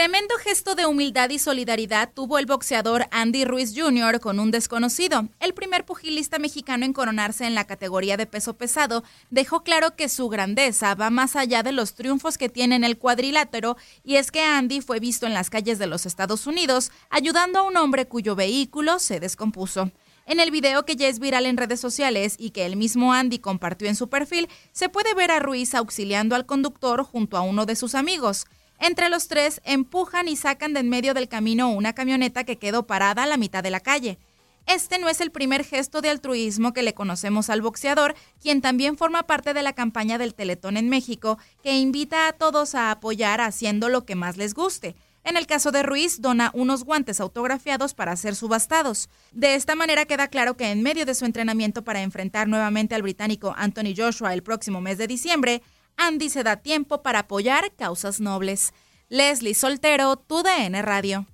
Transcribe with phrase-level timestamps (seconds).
[0.00, 4.18] Tremendo gesto de humildad y solidaridad tuvo el boxeador Andy Ruiz Jr.
[4.18, 5.28] con un desconocido.
[5.40, 10.08] El primer pugilista mexicano en coronarse en la categoría de peso pesado dejó claro que
[10.08, 14.30] su grandeza va más allá de los triunfos que tiene en el cuadrilátero y es
[14.30, 18.06] que Andy fue visto en las calles de los Estados Unidos ayudando a un hombre
[18.06, 19.90] cuyo vehículo se descompuso.
[20.24, 23.38] En el video que ya es viral en redes sociales y que el mismo Andy
[23.38, 27.66] compartió en su perfil, se puede ver a Ruiz auxiliando al conductor junto a uno
[27.66, 28.46] de sus amigos.
[28.80, 32.86] Entre los tres empujan y sacan de en medio del camino una camioneta que quedó
[32.86, 34.18] parada a la mitad de la calle.
[34.66, 38.96] Este no es el primer gesto de altruismo que le conocemos al boxeador, quien también
[38.96, 43.42] forma parte de la campaña del Teletón en México, que invita a todos a apoyar
[43.42, 44.94] haciendo lo que más les guste.
[45.24, 49.10] En el caso de Ruiz, dona unos guantes autografiados para ser subastados.
[49.32, 53.02] De esta manera queda claro que en medio de su entrenamiento para enfrentar nuevamente al
[53.02, 55.62] británico Anthony Joshua el próximo mes de diciembre,
[56.02, 58.72] Andy se da tiempo para apoyar causas nobles.
[59.10, 61.26] Leslie Soltero, tu DN Radio.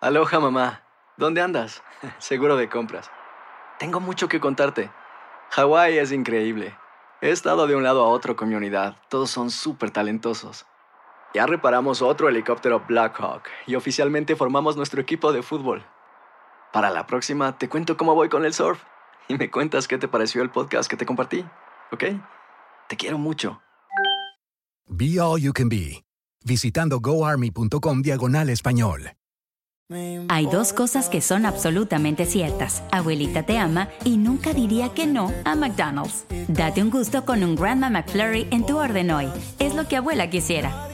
[0.00, 0.82] Aloha mamá,
[1.18, 1.82] ¿dónde andas?
[2.18, 3.10] Seguro de compras.
[3.78, 4.90] Tengo mucho que contarte.
[5.50, 6.74] Hawái es increíble.
[7.20, 8.96] He estado de un lado a otro con mi unidad.
[9.10, 10.64] Todos son súper talentosos.
[11.34, 15.84] Ya reparamos otro helicóptero Blackhawk y oficialmente formamos nuestro equipo de fútbol.
[16.72, 18.80] Para la próxima te cuento cómo voy con el surf
[19.26, 21.44] y me cuentas qué te pareció el podcast que te compartí,
[21.90, 22.04] ¿ok?
[22.88, 23.60] Te quiero mucho.
[24.86, 26.04] Be All You Can Be,
[26.44, 29.10] visitando goarmy.com diagonal español.
[30.28, 32.82] Hay dos cosas que son absolutamente ciertas.
[32.90, 36.26] Abuelita te ama y nunca diría que no a McDonald's.
[36.48, 39.28] Date un gusto con un Grandma McFlurry en tu orden hoy.
[39.58, 40.93] Es lo que abuela quisiera.